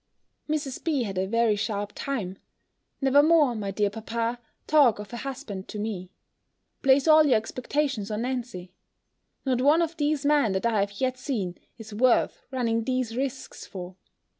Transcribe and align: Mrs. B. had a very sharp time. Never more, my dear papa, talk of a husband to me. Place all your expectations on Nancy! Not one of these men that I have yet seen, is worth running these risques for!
Mrs. 0.49 0.83
B. 0.83 1.03
had 1.03 1.19
a 1.19 1.27
very 1.27 1.55
sharp 1.55 1.91
time. 1.93 2.39
Never 3.01 3.21
more, 3.21 3.53
my 3.53 3.69
dear 3.69 3.91
papa, 3.91 4.39
talk 4.65 4.97
of 4.97 5.13
a 5.13 5.17
husband 5.17 5.67
to 5.67 5.77
me. 5.77 6.09
Place 6.81 7.07
all 7.07 7.27
your 7.27 7.37
expectations 7.37 8.09
on 8.09 8.23
Nancy! 8.23 8.71
Not 9.45 9.61
one 9.61 9.83
of 9.83 9.97
these 9.97 10.25
men 10.25 10.53
that 10.53 10.65
I 10.65 10.79
have 10.79 10.99
yet 10.99 11.19
seen, 11.19 11.55
is 11.77 11.93
worth 11.93 12.41
running 12.49 12.85
these 12.85 13.15
risques 13.15 13.67
for! 13.67 13.95